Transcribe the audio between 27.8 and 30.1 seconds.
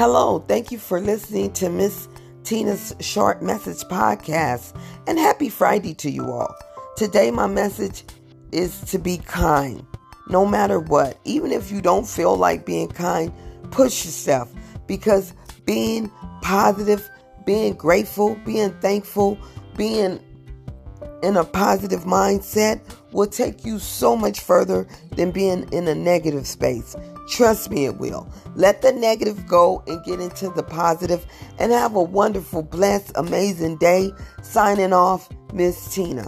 it will. Let the negative go and